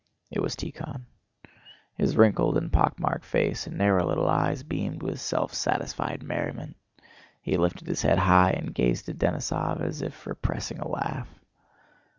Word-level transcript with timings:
It 0.31 0.41
was 0.41 0.55
Tíkhon. 0.55 1.03
His 1.95 2.17
wrinkled 2.17 2.57
and 2.57 2.73
pockmarked 2.73 3.23
face 3.23 3.67
and 3.67 3.77
narrow 3.77 4.03
little 4.03 4.27
eyes 4.27 4.63
beamed 4.63 5.03
with 5.03 5.21
self 5.21 5.53
satisfied 5.53 6.23
merriment. 6.23 6.75
He 7.39 7.55
lifted 7.55 7.87
his 7.87 8.01
head 8.01 8.17
high 8.17 8.49
and 8.49 8.73
gazed 8.73 9.09
at 9.09 9.19
Denísov 9.19 9.79
as 9.79 10.01
if 10.01 10.25
repressing 10.25 10.79
a 10.79 10.87
laugh. 10.87 11.29